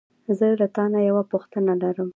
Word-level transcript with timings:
زه 0.37 0.47
له 0.59 0.67
تا 0.75 0.83
نه 0.93 0.99
یوه 1.09 1.23
پوښتنه 1.31 1.71
لرم. 1.81 2.09